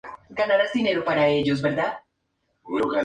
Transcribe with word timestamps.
Cada 0.35 0.55
uno 0.55 0.63
tiene 0.73 0.95
dos 0.95 1.07
habilidades 1.07 1.47
especiales. 1.63 1.95